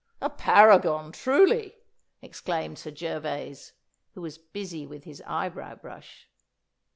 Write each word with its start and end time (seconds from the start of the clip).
'A 0.19 0.31
paragon, 0.31 1.11
truly!' 1.11 1.75
exclaimed 2.23 2.79
Sir 2.79 2.89
Gervas, 2.89 3.73
who 4.15 4.21
was 4.21 4.39
busy 4.39 4.87
with 4.87 5.03
his 5.03 5.21
eyebrow 5.27 5.75
brush. 5.75 6.27